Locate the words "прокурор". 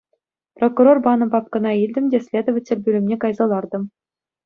0.57-0.97